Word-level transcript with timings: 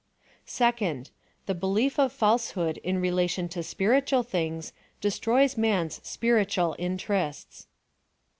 Second^ 0.47 1.11
the 1.45 1.53
belief 1.53 1.99
of 1.99 2.11
falsehood 2.11 2.77
in 2.79 2.97
relation 2.99 3.47
to 3.49 3.61
spir 3.61 4.01
itual 4.01 4.25
tilings 4.27 4.71
J 4.71 4.73
destroys 5.01 5.53
7nan''s 5.53 6.03
spiritnal 6.03 6.75
interests. 6.79 7.67